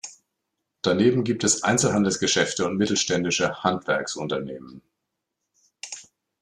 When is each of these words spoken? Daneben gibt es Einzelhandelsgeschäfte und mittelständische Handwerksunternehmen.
Daneben 0.81 1.23
gibt 1.23 1.43
es 1.43 1.61
Einzelhandelsgeschäfte 1.61 2.65
und 2.65 2.75
mittelständische 2.77 3.61
Handwerksunternehmen. 3.63 4.81